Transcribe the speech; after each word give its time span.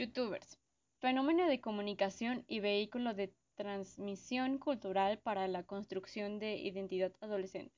Youtubers. 0.00 0.58
Fenómeno 0.98 1.46
de 1.46 1.60
comunicación 1.60 2.46
y 2.48 2.60
vehículo 2.60 3.12
de 3.12 3.34
transmisión 3.54 4.56
cultural 4.56 5.18
para 5.18 5.46
la 5.46 5.62
construcción 5.64 6.38
de 6.38 6.56
identidad 6.56 7.12
adolescente. 7.20 7.74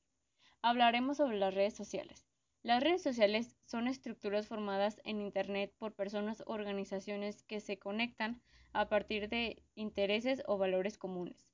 Hablaremos 0.61 1.17
sobre 1.17 1.37
las 1.37 1.53
redes 1.53 1.73
sociales. 1.73 2.25
Las 2.61 2.81
redes 2.81 3.03
sociales 3.03 3.57
son 3.65 3.89
estructuras 3.89 4.47
formadas 4.47 5.01
en 5.03 5.19
Internet 5.19 5.73
por 5.77 5.95
personas 5.95 6.41
o 6.47 6.53
organizaciones 6.53 7.43
que 7.43 7.59
se 7.59 7.77
conectan 7.77 8.41
a 8.71 8.87
partir 8.87 9.27
de 9.27 9.61
intereses 9.75 10.43
o 10.47 10.57
valores 10.57 10.97
comunes. 10.97 11.45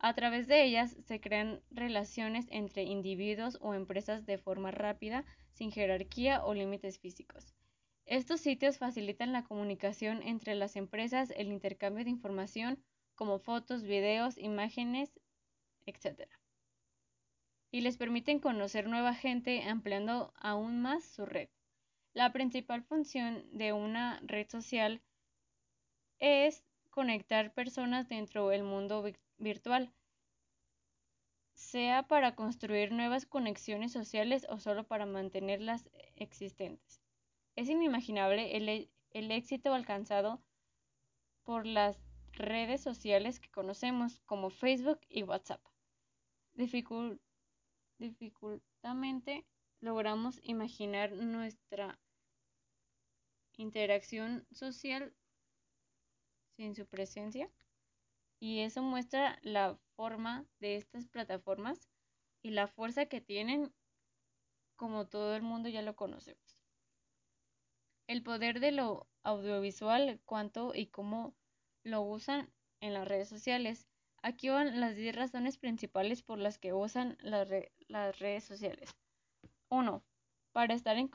A 0.00 0.14
través 0.14 0.48
de 0.48 0.64
ellas 0.64 0.96
se 1.06 1.20
crean 1.20 1.62
relaciones 1.70 2.46
entre 2.50 2.82
individuos 2.82 3.56
o 3.60 3.72
empresas 3.72 4.26
de 4.26 4.36
forma 4.36 4.72
rápida, 4.72 5.24
sin 5.52 5.70
jerarquía 5.70 6.44
o 6.44 6.54
límites 6.54 6.98
físicos. 6.98 7.54
Estos 8.10 8.40
sitios 8.40 8.78
facilitan 8.78 9.34
la 9.34 9.44
comunicación 9.44 10.22
entre 10.22 10.54
las 10.54 10.76
empresas, 10.76 11.30
el 11.36 11.52
intercambio 11.52 12.04
de 12.04 12.10
información 12.10 12.82
como 13.14 13.38
fotos, 13.38 13.82
videos, 13.82 14.38
imágenes, 14.38 15.20
etc. 15.84 16.26
Y 17.70 17.82
les 17.82 17.98
permiten 17.98 18.38
conocer 18.38 18.88
nueva 18.88 19.12
gente 19.12 19.62
ampliando 19.64 20.32
aún 20.40 20.80
más 20.80 21.04
su 21.04 21.26
red. 21.26 21.50
La 22.14 22.32
principal 22.32 22.82
función 22.82 23.44
de 23.52 23.74
una 23.74 24.20
red 24.22 24.48
social 24.48 25.02
es 26.18 26.64
conectar 26.88 27.52
personas 27.52 28.08
dentro 28.08 28.48
del 28.48 28.62
mundo 28.62 29.04
virtual, 29.36 29.92
sea 31.52 32.04
para 32.04 32.34
construir 32.34 32.90
nuevas 32.90 33.26
conexiones 33.26 33.92
sociales 33.92 34.46
o 34.48 34.58
solo 34.58 34.84
para 34.84 35.04
mantenerlas 35.04 35.90
existentes. 36.16 36.97
Es 37.58 37.68
inimaginable 37.68 38.56
el, 38.56 38.88
el 39.10 39.30
éxito 39.32 39.74
alcanzado 39.74 40.40
por 41.42 41.66
las 41.66 41.98
redes 42.30 42.80
sociales 42.80 43.40
que 43.40 43.50
conocemos 43.50 44.20
como 44.26 44.48
Facebook 44.48 45.00
y 45.08 45.24
WhatsApp. 45.24 45.60
dificultamente 47.98 49.44
logramos 49.80 50.38
imaginar 50.44 51.10
nuestra 51.10 51.98
interacción 53.56 54.46
social 54.52 55.12
sin 56.56 56.76
su 56.76 56.86
presencia 56.86 57.50
y 58.38 58.60
eso 58.60 58.82
muestra 58.82 59.40
la 59.42 59.76
forma 59.96 60.46
de 60.60 60.76
estas 60.76 61.08
plataformas 61.08 61.88
y 62.40 62.50
la 62.50 62.68
fuerza 62.68 63.06
que 63.06 63.20
tienen 63.20 63.74
como 64.76 65.08
todo 65.08 65.34
el 65.34 65.42
mundo 65.42 65.68
ya 65.68 65.82
lo 65.82 65.96
conocemos. 65.96 66.57
El 68.08 68.22
poder 68.22 68.58
de 68.58 68.72
lo 68.72 69.06
audiovisual, 69.22 70.18
cuánto 70.24 70.74
y 70.74 70.86
cómo 70.86 71.34
lo 71.84 72.00
usan 72.00 72.50
en 72.80 72.94
las 72.94 73.06
redes 73.06 73.28
sociales. 73.28 73.86
Aquí 74.22 74.48
van 74.48 74.80
las 74.80 74.96
10 74.96 75.14
razones 75.14 75.58
principales 75.58 76.22
por 76.22 76.38
las 76.38 76.58
que 76.58 76.72
usan 76.72 77.18
las, 77.20 77.50
redes 78.18 78.44
sociales. 78.44 78.96
1. 79.68 80.02
Para 80.52 80.72
estar 80.72 80.96
en, 80.96 81.10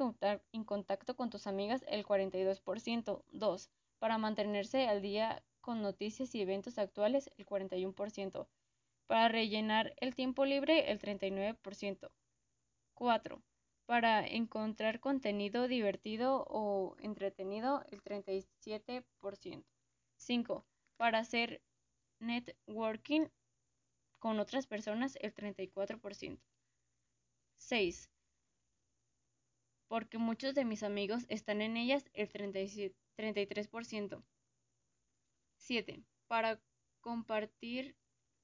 en 0.52 0.64
contacto 0.64 1.16
con 1.16 1.32
tus 1.32 1.48
amigas, 1.48 1.84
el 1.88 2.06
42%. 2.06 3.24
2. 3.32 3.70
Para 3.98 4.20
mantenerse 4.20 4.88
al 4.88 5.02
día 5.02 5.44
con 5.62 5.82
noticias 5.82 6.36
y 6.36 6.42
eventos 6.42 6.78
actuales, 6.78 7.32
el 7.40 7.48
41%. 7.48 8.48
Para 9.08 9.30
rellenar 9.30 9.96
el 9.98 10.14
tiempo 10.14 10.46
libre, 10.46 10.92
el 10.92 11.00
39%. 11.00 12.12
4 12.94 13.42
para 13.86 14.26
encontrar 14.26 15.00
contenido 15.00 15.68
divertido 15.68 16.46
o 16.48 16.96
entretenido 17.00 17.84
el 17.90 18.02
37%. 18.02 19.64
5. 20.16 20.66
Para 20.98 21.20
hacer 21.20 21.62
networking 22.20 23.28
con 24.20 24.40
otras 24.40 24.68
personas 24.68 25.18
el 25.22 25.34
34%. 25.34 26.40
6. 27.58 28.10
Porque 29.88 30.18
muchos 30.18 30.56
de 30.56 30.66
mis 30.66 30.84
amigos 30.84 31.26
están 31.28 31.62
en 31.62 31.76
ellas 31.78 32.10
el 32.14 32.32
33%. 32.32 34.24
7. 35.58 36.04
Para 36.28 36.62
compartir 37.02 37.96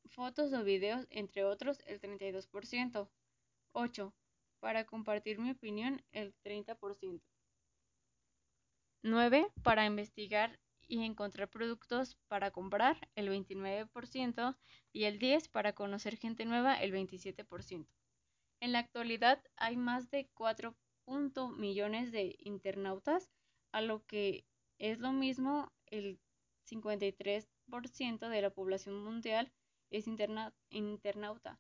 fotos 0.05 0.51
o 0.53 0.63
videos, 0.63 1.07
entre 1.09 1.45
otros, 1.45 1.79
el 1.85 2.01
32%. 2.01 3.09
8 3.71 4.13
para 4.59 4.85
compartir 4.85 5.39
mi 5.39 5.51
opinión 5.51 6.01
el 6.11 6.33
30%. 6.43 7.21
9. 9.01 9.47
Para 9.63 9.85
investigar 9.85 10.59
y 10.87 11.05
encontrar 11.05 11.49
productos 11.49 12.17
para 12.27 12.51
comprar 12.51 13.09
el 13.15 13.29
29% 13.29 14.57
y 14.91 15.03
el 15.05 15.19
10 15.19 15.47
para 15.49 15.73
conocer 15.73 16.17
gente 16.17 16.45
nueva 16.45 16.75
el 16.75 16.91
27%. 16.91 17.87
En 18.59 18.71
la 18.73 18.79
actualidad 18.79 19.41
hay 19.55 19.77
más 19.77 20.09
de 20.09 20.27
4 20.33 20.75
millones 21.57 22.11
de 22.11 22.35
internautas, 22.39 23.31
a 23.71 23.81
lo 23.81 24.05
que 24.05 24.45
es 24.77 24.99
lo 24.99 25.11
mismo 25.11 25.71
el 25.87 26.19
53% 26.69 28.29
de 28.29 28.41
la 28.41 28.49
población 28.49 29.03
mundial 29.03 29.51
es 29.89 30.07
internauta. 30.07 31.59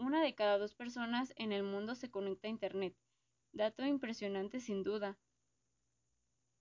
Una 0.00 0.22
de 0.22 0.34
cada 0.34 0.56
dos 0.56 0.74
personas 0.74 1.34
en 1.36 1.52
el 1.52 1.62
mundo 1.62 1.94
se 1.94 2.10
conecta 2.10 2.48
a 2.48 2.50
Internet. 2.50 2.96
Dato 3.52 3.84
impresionante 3.84 4.58
sin 4.58 4.82
duda. 4.82 5.18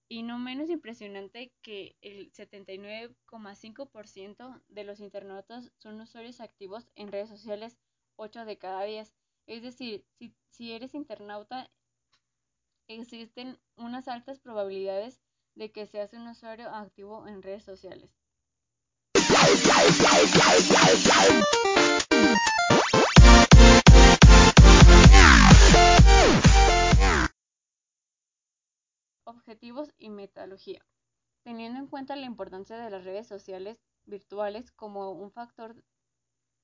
Y 0.10 0.24
no 0.24 0.38
menos 0.38 0.70
impresionante 0.70 1.54
que 1.62 1.96
el 2.02 2.34
79,5% 2.34 4.62
de 4.68 4.84
los 4.84 5.00
internautas 5.00 5.72
son 5.78 6.02
usuarios 6.02 6.42
activos 6.42 6.90
en 6.96 7.14
redes 7.14 7.30
sociales 7.30 7.80
8 8.18 8.44
de 8.44 8.58
cada 8.58 8.84
10. 8.84 9.16
Es 9.48 9.64
decir, 9.64 10.06
si, 10.18 10.36
si 10.50 10.74
eres 10.74 10.94
internauta, 10.94 11.72
existen 12.90 13.58
unas 13.78 14.10
altas 14.10 14.42
probabilidades 14.42 15.22
de 15.56 15.72
que 15.72 15.86
seas 15.86 16.12
un 16.12 16.28
usuario 16.28 16.68
activo 16.68 17.26
en 17.26 17.42
redes 17.42 17.64
sociales. 17.64 18.19
Y 29.98 30.10
metodología. 30.10 30.86
Teniendo 31.44 31.80
en 31.80 31.88
cuenta 31.88 32.16
la 32.16 32.26
importancia 32.26 32.78
de 32.78 32.90
las 32.90 33.04
redes 33.04 33.28
sociales 33.28 33.80
virtuales 34.06 34.72
como 34.72 35.12
un 35.12 35.32
factor 35.32 35.84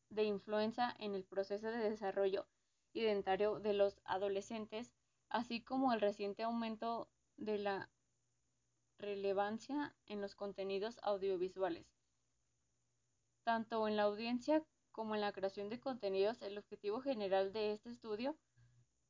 de 0.10 0.24
influencia 0.24 0.96
en 1.00 1.16
el 1.16 1.24
proceso 1.24 1.68
de 1.68 1.90
desarrollo 1.90 2.48
identitario 2.94 3.60
de 3.60 3.74
los 3.74 4.00
adolescentes, 4.06 4.94
así 5.30 5.62
como 5.62 5.94
el 5.94 6.02
reciente 6.02 6.44
aumento 6.44 7.10
de 7.38 7.58
la 7.58 7.90
relevancia 8.98 9.96
en 10.06 10.22
los 10.22 10.36
contenidos 10.36 10.98
audiovisuales. 11.02 11.86
Tanto 13.44 13.88
en 13.88 13.98
la 13.98 14.04
audiencia 14.04 14.64
como 14.92 15.16
en 15.16 15.22
la 15.22 15.34
creación 15.34 15.70
de 15.70 15.80
contenidos, 15.80 16.42
el 16.42 16.58
objetivo 16.58 17.02
general 17.02 17.52
de 17.52 17.74
este 17.74 17.90
estudio 17.90 18.38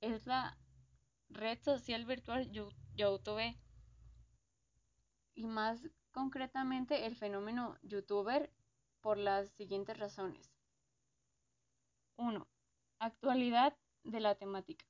es 0.01 0.25
la 0.25 0.57
red 1.29 1.61
social 1.63 2.05
virtual 2.05 2.51
YouTube 2.51 3.55
y 5.35 5.45
más 5.45 5.87
concretamente 6.11 7.05
el 7.05 7.15
fenómeno 7.15 7.77
youtuber 7.83 8.51
por 9.01 9.17
las 9.17 9.51
siguientes 9.51 9.97
razones. 9.99 10.55
1. 12.17 12.47
Actualidad 12.99 13.77
de 14.03 14.19
la 14.21 14.35
temática. 14.35 14.85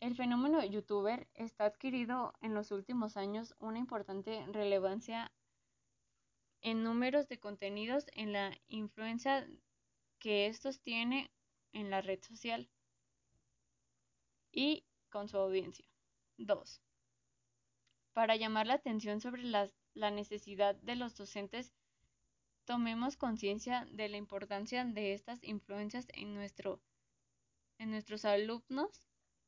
El 0.00 0.14
fenómeno 0.14 0.64
youtuber 0.64 1.28
está 1.34 1.64
adquirido 1.64 2.34
en 2.40 2.54
los 2.54 2.70
últimos 2.70 3.16
años 3.16 3.54
una 3.58 3.78
importante 3.78 4.44
relevancia 4.46 5.32
en 6.60 6.82
números 6.82 7.28
de 7.28 7.38
contenidos 7.38 8.06
en 8.12 8.32
la 8.32 8.56
influencia 8.66 9.48
que 10.18 10.46
estos 10.46 10.80
tienen 10.80 11.30
en 11.72 11.90
la 11.90 12.00
red 12.00 12.20
social 12.22 12.68
y 14.52 14.84
con 15.10 15.28
su 15.28 15.38
audiencia. 15.38 15.86
2. 16.38 16.80
Para 18.18 18.34
llamar 18.34 18.66
la 18.66 18.74
atención 18.74 19.20
sobre 19.20 19.44
la 19.44 20.10
necesidad 20.10 20.74
de 20.74 20.96
los 20.96 21.14
docentes, 21.14 21.72
tomemos 22.64 23.16
conciencia 23.16 23.86
de 23.92 24.08
la 24.08 24.16
importancia 24.16 24.84
de 24.84 25.12
estas 25.12 25.38
influencias 25.44 26.08
en, 26.14 26.34
nuestro, 26.34 26.80
en 27.78 27.92
nuestros 27.92 28.24
alumnos 28.24 29.04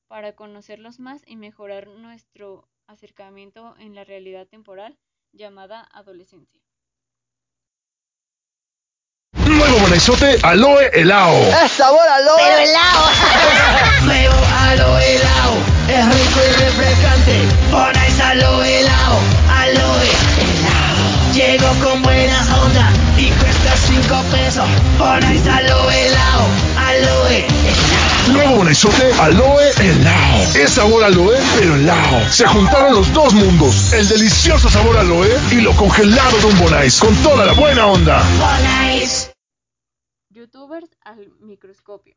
para 0.06 0.37
conocerlos 0.37 1.00
más 1.00 1.22
y 1.26 1.34
mejorar 1.34 1.88
nuestro 1.88 2.69
acercamiento 2.87 3.75
en 3.76 3.96
la 3.96 4.05
realidad 4.05 4.46
temporal 4.46 4.96
llamada 5.32 5.88
adolescencia. 5.93 6.62
Nuevo 9.34 9.81
bonezote 9.81 10.38
Aloe 10.44 10.90
Helao. 10.93 11.34
Es 11.64 11.72
sabor 11.72 12.06
aloe. 12.06 12.37
Pero 12.38 12.56
helado. 12.58 14.05
Nuevo 14.05 14.37
Aloe 14.61 15.17
Helao. 15.17 15.56
Es 15.88 16.06
rico 16.06 16.40
y 16.46 16.52
refrescante. 16.52 18.00
Aloe 18.31 18.79
helado, 18.79 19.19
aloe 19.49 20.11
helado. 20.38 21.32
Llego 21.35 21.67
con 21.82 22.00
buena 22.00 22.62
onda 22.62 22.93
y 23.19 23.29
cuesta 23.29 23.77
5 23.77 24.23
pesos. 24.31 24.69
Ponéis 24.97 25.44
aloe 25.49 26.06
helado, 26.06 26.47
aloe 26.79 27.38
helado. 27.38 28.32
Nuevo 28.32 28.65
Nesote 28.65 29.12
Aloe 29.15 29.73
Helado. 29.81 30.43
Es 30.55 30.71
sabor 30.71 31.03
aloe, 31.03 31.37
pero 31.59 31.75
helado. 31.75 32.31
Se 32.31 32.47
juntaron 32.47 32.94
los 32.94 33.12
dos 33.12 33.35
mundos. 33.35 33.93
El 33.93 34.09
delicioso 34.09 34.71
sabor 34.71 34.97
aloe 34.97 35.37
y 35.50 35.62
lo 35.62 35.73
congelado 35.73 36.38
de 36.38 36.47
un 36.47 36.59
Bonais. 36.61 37.00
Con 37.00 37.17
toda 37.25 37.44
la 37.44 37.55
buena 37.55 37.87
onda. 37.87 38.23
Bonais. 38.38 39.32
Youtubers 40.29 40.97
al 41.00 41.32
microscopio. 41.41 42.15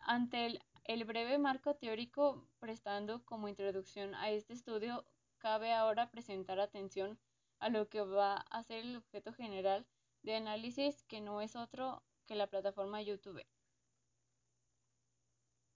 Ante 0.00 0.44
el 0.44 0.60
el 0.84 1.04
breve 1.04 1.38
marco 1.38 1.74
teórico 1.74 2.46
prestando 2.58 3.24
como 3.24 3.48
introducción 3.48 4.14
a 4.14 4.30
este 4.30 4.52
estudio, 4.52 5.04
cabe 5.38 5.72
ahora 5.72 6.10
presentar 6.10 6.60
atención 6.60 7.18
a 7.58 7.68
lo 7.68 7.88
que 7.88 8.02
va 8.02 8.36
a 8.36 8.62
ser 8.62 8.84
el 8.84 8.96
objeto 8.96 9.32
general 9.32 9.86
de 10.22 10.36
análisis 10.36 11.02
que 11.04 11.20
no 11.20 11.40
es 11.40 11.56
otro 11.56 12.02
que 12.26 12.34
la 12.34 12.46
plataforma 12.46 13.02
YouTube. 13.02 13.44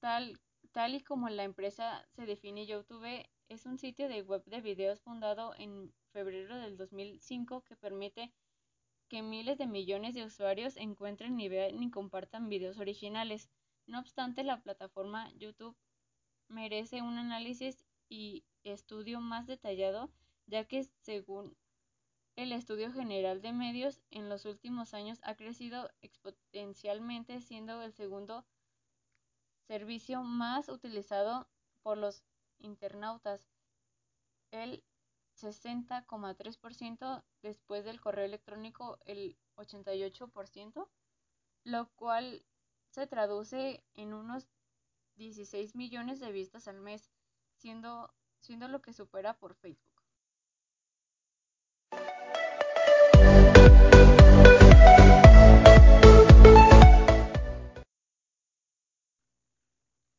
Tal, 0.00 0.40
tal 0.72 0.94
y 0.94 1.02
como 1.02 1.28
la 1.28 1.44
empresa 1.44 2.06
se 2.14 2.26
define 2.26 2.66
YouTube, 2.66 3.26
es 3.48 3.66
un 3.66 3.78
sitio 3.78 4.08
de 4.08 4.22
web 4.22 4.44
de 4.44 4.60
videos 4.60 5.00
fundado 5.00 5.54
en 5.56 5.92
febrero 6.12 6.56
del 6.58 6.76
2005 6.76 7.62
que 7.62 7.76
permite 7.76 8.32
que 9.08 9.22
miles 9.22 9.56
de 9.58 9.66
millones 9.66 10.14
de 10.14 10.24
usuarios 10.24 10.76
encuentren 10.76 11.40
y 11.40 11.48
vean 11.48 11.82
y 11.82 11.90
compartan 11.90 12.48
videos 12.48 12.78
originales. 12.78 13.48
No 13.88 13.98
obstante, 14.00 14.44
la 14.44 14.60
plataforma 14.60 15.32
YouTube 15.38 15.74
merece 16.46 17.00
un 17.00 17.16
análisis 17.16 17.86
y 18.10 18.44
estudio 18.62 19.18
más 19.20 19.46
detallado, 19.46 20.10
ya 20.46 20.66
que 20.66 20.84
según 21.00 21.56
el 22.36 22.52
Estudio 22.52 22.92
General 22.92 23.40
de 23.40 23.52
Medios, 23.52 24.02
en 24.10 24.28
los 24.28 24.44
últimos 24.44 24.92
años 24.92 25.18
ha 25.22 25.36
crecido 25.36 25.90
exponencialmente, 26.02 27.40
siendo 27.40 27.82
el 27.82 27.94
segundo 27.94 28.44
servicio 29.66 30.22
más 30.22 30.68
utilizado 30.68 31.48
por 31.82 31.96
los 31.96 32.22
internautas, 32.58 33.48
el 34.50 34.84
60,3% 35.34 37.24
después 37.40 37.86
del 37.86 38.02
correo 38.02 38.26
electrónico 38.26 38.98
el 39.06 39.38
88%, 39.56 40.88
lo 41.64 41.88
cual 41.94 42.44
se 42.98 43.06
traduce 43.06 43.84
en 43.94 44.12
unos 44.12 44.48
16 45.14 45.76
millones 45.76 46.18
de 46.18 46.32
vistas 46.32 46.66
al 46.66 46.80
mes, 46.80 47.12
siendo, 47.54 48.12
siendo 48.40 48.66
lo 48.66 48.82
que 48.82 48.92
supera 48.92 49.38
por 49.38 49.54
Facebook. 49.54 50.02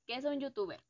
¿Qué 0.05 0.15
es 0.15 0.23
un 0.23 0.39
youtuber? 0.39 0.81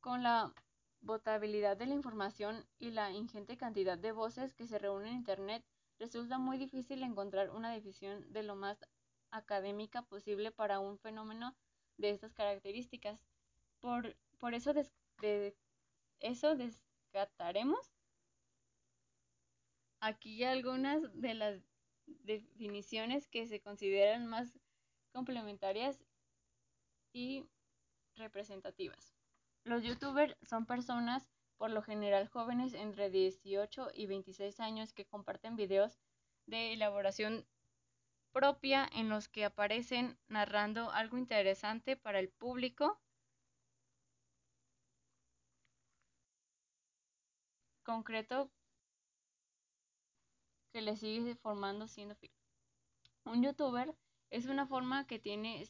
Con 0.00 0.22
la 0.22 0.52
botabilidad 1.00 1.78
de 1.78 1.86
la 1.86 1.94
información 1.94 2.66
y 2.78 2.90
la 2.90 3.12
ingente 3.12 3.56
cantidad 3.56 3.96
de 3.96 4.12
voces 4.12 4.52
que 4.52 4.66
se 4.66 4.78
reúnen 4.78 5.08
en 5.08 5.16
Internet, 5.16 5.64
resulta 5.98 6.36
muy 6.36 6.58
difícil 6.58 7.02
encontrar 7.02 7.48
una 7.48 7.72
definición 7.72 8.30
de 8.30 8.42
lo 8.42 8.56
más 8.56 8.84
académica 9.34 10.02
posible 10.02 10.50
para 10.52 10.78
un 10.78 10.98
fenómeno 10.98 11.54
de 11.98 12.10
estas 12.10 12.32
características. 12.32 13.20
Por, 13.80 14.16
por 14.38 14.54
eso, 14.54 14.72
de, 14.72 15.56
eso 16.20 16.56
descartaremos 16.56 17.92
aquí 20.00 20.44
algunas 20.44 21.02
de 21.20 21.34
las 21.34 21.60
definiciones 22.06 23.28
que 23.28 23.46
se 23.46 23.60
consideran 23.60 24.26
más 24.26 24.58
complementarias 25.12 26.04
y 27.12 27.46
representativas. 28.16 29.14
Los 29.64 29.82
youtubers 29.82 30.36
son 30.42 30.66
personas, 30.66 31.28
por 31.56 31.70
lo 31.70 31.82
general 31.82 32.28
jóvenes 32.28 32.74
entre 32.74 33.10
18 33.10 33.90
y 33.94 34.06
26 34.06 34.60
años, 34.60 34.92
que 34.92 35.06
comparten 35.06 35.56
videos 35.56 35.98
de 36.46 36.74
elaboración 36.74 37.46
propia 38.34 38.86
en 38.92 39.08
los 39.08 39.28
que 39.28 39.46
aparecen 39.46 40.18
narrando 40.28 40.90
algo 40.90 41.16
interesante 41.16 41.96
para 41.96 42.18
el 42.18 42.28
público. 42.28 43.00
concreto 47.84 48.50
que 50.72 50.82
le 50.82 50.96
sigue 50.96 51.36
formando 51.36 51.86
siendo. 51.86 52.16
Un 53.24 53.42
youtuber 53.42 53.94
es 54.30 54.46
una 54.46 54.66
forma 54.66 55.06
que 55.06 55.18
tiene 55.18 55.62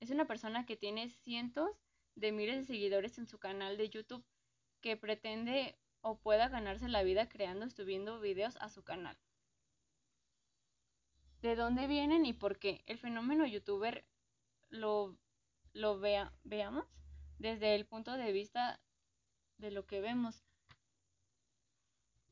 es 0.00 0.10
una 0.10 0.26
persona 0.26 0.64
que 0.64 0.76
tiene 0.76 1.10
cientos 1.10 1.70
de 2.14 2.32
miles 2.32 2.56
de 2.56 2.64
seguidores 2.64 3.18
en 3.18 3.26
su 3.26 3.38
canal 3.38 3.76
de 3.76 3.90
YouTube 3.90 4.24
que 4.80 4.96
pretende 4.96 5.76
o 6.00 6.16
pueda 6.18 6.48
ganarse 6.48 6.88
la 6.88 7.02
vida 7.02 7.28
creando 7.28 7.68
subiendo 7.68 8.20
videos 8.20 8.56
a 8.60 8.68
su 8.70 8.82
canal. 8.84 9.18
¿De 11.42 11.54
dónde 11.54 11.86
vienen 11.86 12.26
y 12.26 12.32
por 12.32 12.58
qué? 12.58 12.82
El 12.86 12.98
fenómeno 12.98 13.46
youtuber 13.46 14.04
lo, 14.68 15.16
lo 15.72 15.98
vea, 15.98 16.32
veamos 16.44 16.86
desde 17.38 17.74
el 17.74 17.86
punto 17.86 18.12
de 18.12 18.32
vista 18.32 18.80
de 19.58 19.70
lo 19.70 19.86
que 19.86 20.00
vemos. 20.00 20.44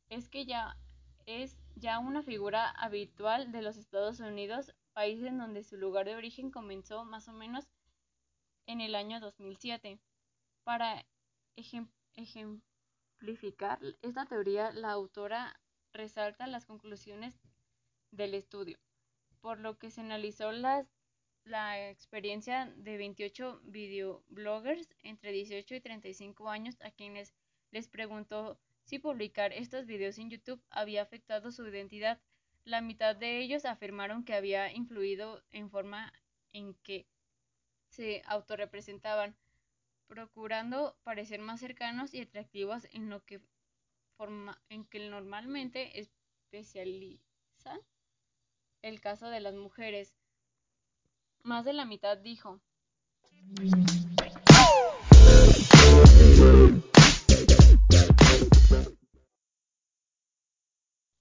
Es 0.08 0.28
que 0.28 0.46
ya 0.46 0.76
es 1.26 1.58
ya 1.76 1.98
una 1.98 2.22
figura 2.22 2.70
habitual 2.70 3.52
de 3.52 3.62
los 3.62 3.76
Estados 3.76 4.20
Unidos, 4.20 4.74
país 4.92 5.22
en 5.22 5.38
donde 5.38 5.64
su 5.64 5.76
lugar 5.76 6.06
de 6.06 6.16
origen 6.16 6.50
comenzó 6.50 7.04
más 7.04 7.28
o 7.28 7.32
menos 7.32 7.66
en 8.66 8.80
el 8.80 8.94
año 8.94 9.20
2007. 9.20 10.00
Para 10.62 11.04
ejemplificar 11.56 13.80
esta 14.02 14.26
teoría, 14.26 14.72
la 14.72 14.92
autora 14.92 15.60
resalta 15.92 16.46
las 16.46 16.66
conclusiones 16.66 17.40
del 18.10 18.34
estudio, 18.34 18.78
por 19.44 19.60
lo 19.60 19.76
que 19.76 19.90
se 19.90 20.00
analizó 20.00 20.52
la 20.52 21.90
experiencia 21.90 22.72
de 22.76 22.96
28 22.96 23.60
videobloggers 23.64 24.88
entre 25.02 25.32
18 25.32 25.74
y 25.74 25.80
35 25.82 26.48
años 26.48 26.78
a 26.80 26.90
quienes 26.90 27.34
les 27.70 27.86
preguntó 27.86 28.58
si 28.84 28.98
publicar 28.98 29.52
estos 29.52 29.84
videos 29.84 30.16
en 30.16 30.30
YouTube 30.30 30.62
había 30.70 31.02
afectado 31.02 31.52
su 31.52 31.66
identidad. 31.66 32.22
La 32.64 32.80
mitad 32.80 33.14
de 33.14 33.36
ellos 33.40 33.66
afirmaron 33.66 34.24
que 34.24 34.32
había 34.32 34.72
influido 34.72 35.44
en 35.50 35.68
forma 35.68 36.10
en 36.54 36.72
que 36.76 37.06
se 37.90 38.22
autorrepresentaban, 38.24 39.36
procurando 40.06 40.96
parecer 41.02 41.42
más 41.42 41.60
cercanos 41.60 42.14
y 42.14 42.22
atractivos 42.22 42.88
en 42.92 43.10
lo 43.10 43.22
que, 43.26 43.42
forma, 44.16 44.58
en 44.70 44.86
que 44.86 45.06
normalmente 45.10 46.00
especializan 46.00 47.82
el 48.84 49.00
caso 49.00 49.30
de 49.30 49.40
las 49.40 49.54
mujeres. 49.54 50.14
Más 51.42 51.64
de 51.64 51.72
la 51.72 51.86
mitad 51.86 52.18
dijo. 52.18 52.60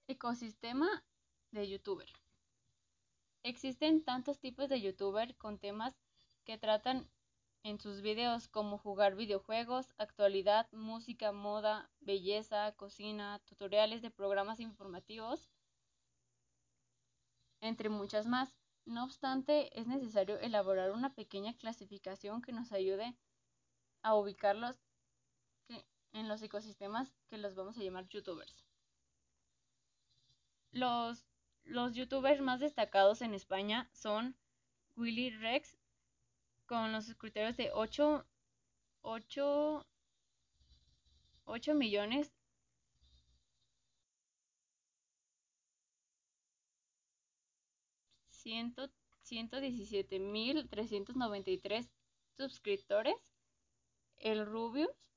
Ecosistema 0.07 1.05
de 1.51 1.69
youtuber. 1.69 2.09
Existen 3.43 4.03
tantos 4.03 4.39
tipos 4.39 4.67
de 4.67 4.81
youtuber 4.81 5.37
con 5.37 5.57
temas 5.57 5.95
que 6.43 6.57
tratan 6.57 7.09
en 7.63 7.79
sus 7.79 8.01
videos 8.01 8.49
como 8.49 8.77
jugar 8.77 9.15
videojuegos, 9.15 9.93
actualidad, 9.97 10.69
música, 10.73 11.31
moda, 11.31 11.89
belleza, 12.01 12.73
cocina, 12.73 13.39
tutoriales 13.45 14.01
de 14.01 14.11
programas 14.11 14.59
informativos, 14.59 15.49
entre 17.63 17.89
muchas 17.89 18.27
más. 18.27 18.55
No 18.85 19.03
obstante, 19.05 19.79
es 19.79 19.87
necesario 19.87 20.37
elaborar 20.39 20.91
una 20.91 21.15
pequeña 21.15 21.55
clasificación 21.55 22.41
que 22.41 22.51
nos 22.51 22.71
ayude 22.71 23.15
a 24.01 24.15
ubicarlos 24.15 24.77
en 26.11 26.27
los 26.27 26.41
ecosistemas 26.41 27.15
que 27.29 27.37
los 27.37 27.55
vamos 27.55 27.77
a 27.77 27.81
llamar 27.81 28.07
youtubers. 28.09 28.65
Los, 30.71 31.25
youtubers 31.93 32.41
más 32.41 32.59
destacados 32.59 33.21
en 33.21 33.33
España 33.33 33.89
son 33.93 34.35
Willy 34.95 35.29
Rex, 35.29 35.77
con 36.65 36.91
los 36.91 37.05
suscriptores 37.05 37.55
de 37.57 37.71
8, 37.71 38.25
8, 39.01 39.87
8 41.45 41.73
millones 41.73 42.31
ciento, 48.43 48.89
117 49.21 50.19
mil 50.19 50.69
393 50.69 51.89
suscriptores. 52.37 53.15
El 54.17 54.45
Rubius 54.45 55.09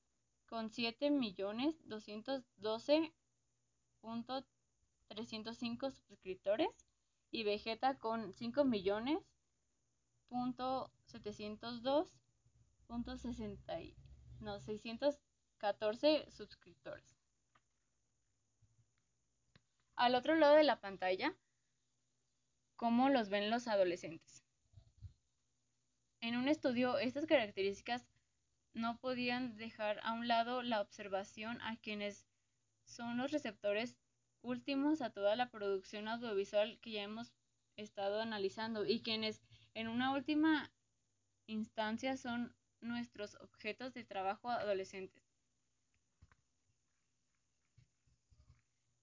con 0.47 0.71
7 0.71 1.11
millones 1.11 1.75
212 1.87 3.13
305 5.09 5.91
suscriptores 5.91 6.69
y 7.31 7.45
Vegeta 7.45 7.99
con 7.99 8.33
5 8.33 8.65
millones 8.65 9.19
punto 10.29 10.91
702 11.07 12.17
punto 12.87 13.17
60 13.17 13.79
no 14.41 14.61
614 14.61 16.31
suscriptores. 16.31 17.17
Al 19.97 20.15
otro 20.15 20.35
lado 20.35 20.57
de 20.57 20.65
la 20.65 20.81
pantalla, 20.81 21.35
¿cómo 22.77 23.09
los 23.09 23.29
ven 23.29 23.51
los 23.51 23.69
adolescentes? 23.69 24.45
En 26.21 26.37
un 26.37 26.49
estudio, 26.49 26.99
estas 26.99 27.27
características 27.27 28.07
no 28.75 28.99
podían 28.99 29.57
dejar 29.57 30.01
a 30.03 30.13
un 30.13 30.29
lado 30.29 30.63
la 30.63 30.81
observación 30.81 31.61
a 31.63 31.77
quienes 31.77 32.27
son 32.85 33.17
los 33.17 33.33
receptores 33.33 33.97
últimos 34.43 35.03
a 35.03 35.11
toda 35.11 35.35
la 35.35 35.51
producción 35.51 36.09
audiovisual 36.09 36.79
que 36.81 36.93
ya 36.93 37.03
hemos 37.03 37.33
estado 37.77 38.21
analizando 38.21 38.85
y 38.85 39.01
quienes 39.01 39.43
en 39.75 39.89
una 39.89 40.13
última 40.13 40.71
instancia 41.47 42.17
son 42.17 42.55
nuestros 42.81 43.35
objetos 43.37 43.95
de 43.95 44.05
trabajo 44.05 44.51
adolescentes. 44.51 45.25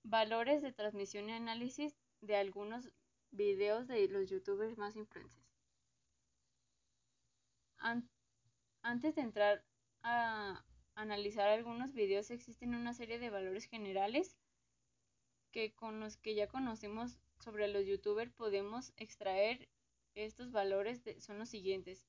Valores 0.03 0.61
de 0.61 0.71
transmisión 0.71 1.29
y 1.29 1.33
análisis 1.33 1.95
de 2.21 2.35
algunos 2.35 2.91
videos 3.33 3.87
de 3.87 4.07
los 4.07 4.29
youtubers 4.29 4.77
más 4.77 4.95
influencers. 4.95 5.43
Antes 8.81 9.15
de 9.15 9.21
entrar 9.21 9.65
a 10.03 10.63
analizar 10.95 11.49
algunos 11.49 11.93
videos 11.93 12.31
existen 12.31 12.75
una 12.75 12.93
serie 12.93 13.19
de 13.19 13.29
valores 13.29 13.65
generales 13.65 14.37
que 15.51 15.73
con 15.73 15.99
los 15.99 16.17
que 16.17 16.33
ya 16.33 16.47
conocemos 16.47 17.19
sobre 17.39 17.67
los 17.67 17.85
youtubers 17.85 18.31
podemos 18.31 18.93
extraer 18.95 19.67
estos 20.15 20.51
valores 20.51 21.01
son 21.19 21.39
los 21.39 21.49
siguientes. 21.49 22.07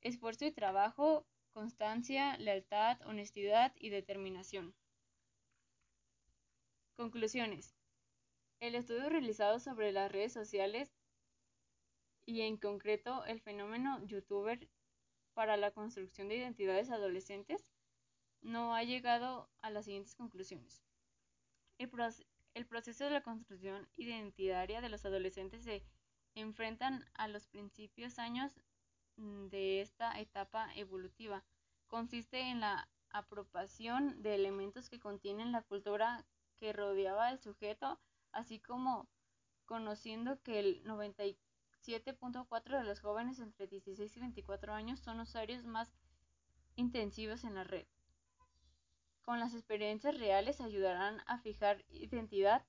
Esfuerzo 0.00 0.46
y 0.46 0.52
trabajo, 0.52 1.26
constancia, 1.52 2.36
lealtad, 2.38 3.00
honestidad 3.06 3.72
y 3.76 3.90
determinación. 3.90 4.74
Conclusiones. 6.96 7.77
El 8.60 8.74
estudio 8.74 9.08
realizado 9.08 9.60
sobre 9.60 9.92
las 9.92 10.10
redes 10.10 10.32
sociales 10.32 10.92
y 12.26 12.42
en 12.42 12.56
concreto 12.56 13.24
el 13.24 13.40
fenómeno 13.40 14.04
youtuber 14.04 14.68
para 15.32 15.56
la 15.56 15.70
construcción 15.70 16.28
de 16.28 16.36
identidades 16.36 16.90
adolescentes 16.90 17.64
no 18.42 18.74
ha 18.74 18.82
llegado 18.82 19.48
a 19.60 19.70
las 19.70 19.84
siguientes 19.84 20.14
conclusiones. 20.16 20.82
El, 21.78 22.66
proceso 22.66 23.04
de 23.04 23.10
la 23.10 23.22
construcción 23.22 23.88
identitaria 23.96 24.80
de 24.80 24.88
los 24.88 25.04
adolescentes 25.04 25.62
se 25.62 25.84
enfrentan 26.34 27.04
a 27.14 27.28
los 27.28 27.46
principios 27.46 28.18
años 28.18 28.50
de 29.16 29.80
esta 29.80 30.18
etapa 30.18 30.74
evolutiva. 30.74 31.44
Consiste 31.86 32.40
en 32.40 32.58
la 32.58 32.88
apropiación 33.10 34.20
de 34.22 34.34
elementos 34.34 34.90
que 34.90 34.98
contienen 34.98 35.52
la 35.52 35.62
cultura 35.62 36.26
que 36.56 36.72
rodeaba 36.72 37.28
al 37.28 37.38
sujeto, 37.38 38.00
así 38.38 38.60
como 38.60 39.08
conociendo 39.66 40.40
que 40.42 40.60
el 40.60 40.82
97.4 40.84 42.78
de 42.78 42.84
los 42.84 43.00
jóvenes 43.00 43.38
entre 43.40 43.66
16 43.66 44.16
y 44.16 44.20
24 44.20 44.72
años 44.72 45.00
son 45.00 45.20
usuarios 45.20 45.64
más 45.64 45.92
intensivos 46.76 47.44
en 47.44 47.54
la 47.54 47.64
red. 47.64 47.86
Con 49.22 49.40
las 49.40 49.54
experiencias 49.54 50.18
reales 50.18 50.60
ayudarán 50.60 51.20
a 51.26 51.38
fijar 51.38 51.84
identidad 51.90 52.64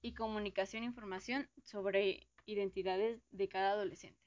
y 0.00 0.14
comunicación 0.14 0.84
información 0.84 1.50
sobre 1.64 2.26
identidades 2.46 3.20
de 3.32 3.48
cada 3.48 3.72
adolescente. 3.72 4.22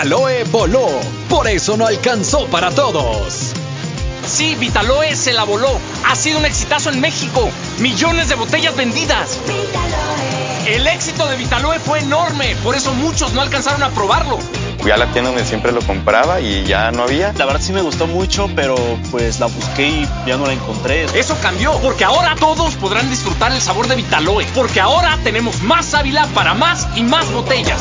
Vitaloe. 0.00 0.44
Voló, 0.44 0.88
por 1.28 1.46
eso 1.46 1.76
no 1.76 1.86
alcanzó 1.86 2.46
para 2.46 2.70
todos. 2.70 3.52
Sí, 4.26 4.54
Vitaloe 4.54 5.14
se 5.14 5.34
la 5.34 5.44
voló. 5.44 5.78
Ha 6.06 6.16
sido 6.16 6.38
un 6.38 6.46
exitazo 6.46 6.88
en 6.88 7.02
México. 7.02 7.50
Millones 7.80 8.30
de 8.30 8.34
botellas 8.34 8.74
vendidas. 8.74 9.38
Vitaloe. 9.46 10.74
El 10.74 10.86
éxito 10.86 11.26
de 11.26 11.36
Vitaloe 11.36 11.78
fue 11.80 11.98
enorme, 11.98 12.56
por 12.62 12.76
eso 12.76 12.94
muchos 12.94 13.34
no 13.34 13.42
alcanzaron 13.42 13.82
a 13.82 13.90
probarlo. 13.90 14.38
Fui 14.78 14.90
a 14.90 14.96
la 14.96 15.04
tienda 15.12 15.30
donde 15.30 15.44
siempre 15.44 15.70
lo 15.70 15.82
compraba 15.82 16.40
y 16.40 16.64
ya 16.64 16.90
no 16.92 17.02
había. 17.02 17.34
La 17.34 17.44
verdad 17.44 17.60
sí 17.60 17.74
me 17.74 17.82
gustó 17.82 18.06
mucho, 18.06 18.48
pero 18.56 18.76
pues 19.10 19.38
la 19.38 19.46
busqué 19.46 19.86
y 19.86 20.08
ya 20.26 20.38
no 20.38 20.46
la 20.46 20.54
encontré. 20.54 21.04
Eso 21.18 21.36
cambió, 21.42 21.72
porque 21.80 22.04
ahora 22.04 22.36
todos 22.40 22.74
podrán 22.76 23.10
disfrutar 23.10 23.52
el 23.52 23.60
sabor 23.60 23.86
de 23.86 23.96
Vitaloe, 23.96 24.46
porque 24.54 24.80
ahora 24.80 25.18
tenemos 25.22 25.60
más 25.60 25.84
sábila 25.84 26.26
para 26.34 26.54
más 26.54 26.88
y 26.96 27.02
más 27.02 27.30
botellas. 27.32 27.78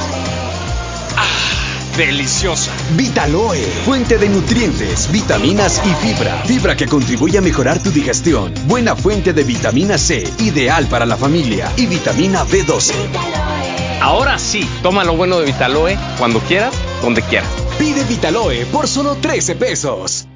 Ah, 1.16 1.49
deliciosa. 1.98 2.72
Vitaloe, 2.96 3.62
fuente 3.86 4.17
de 4.17 4.29
nutrientes, 4.29 5.12
vitaminas 5.12 5.81
y 5.86 5.93
fibra. 6.05 6.41
Fibra 6.46 6.75
que 6.77 6.88
contribuye 6.88 7.38
a 7.38 7.41
mejorar 7.41 7.79
tu 7.79 7.91
digestión. 7.91 8.53
Buena 8.67 8.96
fuente 8.96 9.34
de 9.34 9.43
vitamina 9.43 9.98
C, 9.98 10.24
ideal 10.39 10.88
para 10.88 11.05
la 11.05 11.17
familia. 11.17 11.72
Y 11.77 11.88
vitamina 11.88 12.46
B12. 12.46 12.93
Vitaloe. 13.08 14.01
Ahora 14.01 14.39
sí, 14.39 14.67
toma 14.81 15.03
lo 15.03 15.17
bueno 15.17 15.39
de 15.39 15.46
Vitaloe 15.46 15.98
cuando 16.17 16.39
quieras, 16.39 16.74
donde 17.01 17.22
quieras. 17.22 17.50
Pide 17.77 18.03
Vitaloe 18.05 18.65
por 18.67 18.88
solo 18.88 19.15
13 19.15 19.55
pesos. 19.55 20.29